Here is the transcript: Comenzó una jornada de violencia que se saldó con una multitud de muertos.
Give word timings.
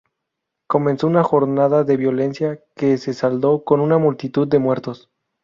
Comenzó 0.67 1.05
una 1.05 1.23
jornada 1.23 1.83
de 1.83 1.95
violencia 1.95 2.59
que 2.75 2.97
se 2.97 3.13
saldó 3.13 3.63
con 3.63 3.79
una 3.79 3.99
multitud 3.99 4.47
de 4.47 4.57
muertos. 4.57 5.11